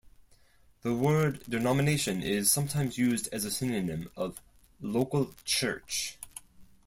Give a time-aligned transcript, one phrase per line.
[0.81, 4.41] The word denomination is sometimes used as a synonym of
[4.81, 6.17] local church.